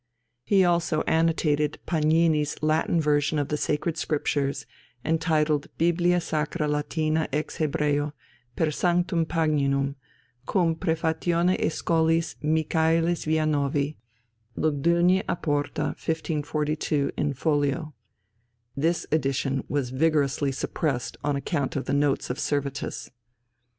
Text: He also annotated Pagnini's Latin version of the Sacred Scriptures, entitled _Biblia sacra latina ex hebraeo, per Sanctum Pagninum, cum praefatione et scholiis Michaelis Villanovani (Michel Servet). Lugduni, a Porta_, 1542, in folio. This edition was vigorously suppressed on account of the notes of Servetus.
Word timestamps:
He 0.43 0.65
also 0.65 1.01
annotated 1.03 1.77
Pagnini's 1.85 2.63
Latin 2.63 2.99
version 2.99 3.37
of 3.37 3.49
the 3.49 3.55
Sacred 3.57 3.97
Scriptures, 3.97 4.65
entitled 5.05 5.67
_Biblia 5.77 6.19
sacra 6.19 6.67
latina 6.67 7.29
ex 7.31 7.59
hebraeo, 7.59 8.11
per 8.55 8.71
Sanctum 8.71 9.27
Pagninum, 9.27 9.93
cum 10.47 10.73
praefatione 10.75 11.55
et 11.59 11.67
scholiis 11.71 12.33
Michaelis 12.41 13.25
Villanovani 13.25 13.73
(Michel 13.75 13.93
Servet). 14.71 14.83
Lugduni, 14.83 15.23
a 15.29 15.35
Porta_, 15.37 15.83
1542, 15.95 17.11
in 17.15 17.35
folio. 17.35 17.93
This 18.75 19.05
edition 19.11 19.63
was 19.69 19.91
vigorously 19.91 20.51
suppressed 20.51 21.15
on 21.23 21.35
account 21.35 21.75
of 21.75 21.85
the 21.85 21.93
notes 21.93 22.31
of 22.31 22.39
Servetus. 22.39 23.11